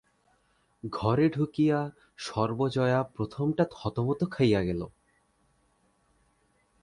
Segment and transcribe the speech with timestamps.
[0.83, 1.79] ঘরে ঢুকিয়া
[2.17, 4.81] সর্বজয়া প্রথমটা থতমত খাইয়া গেল।